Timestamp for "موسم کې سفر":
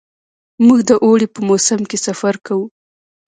1.47-2.35